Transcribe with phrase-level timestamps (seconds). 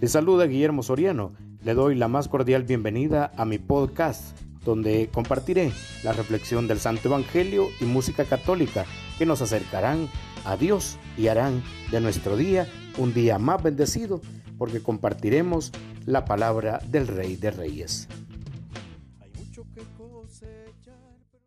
[0.00, 1.32] Les saluda Guillermo Soriano.
[1.64, 5.72] Le doy la más cordial bienvenida a mi podcast, donde compartiré
[6.04, 8.86] la reflexión del Santo Evangelio y música católica
[9.18, 10.08] que nos acercarán
[10.44, 14.20] a Dios y harán de nuestro día un día más bendecido,
[14.56, 15.72] porque compartiremos
[16.06, 18.06] la palabra del Rey de Reyes.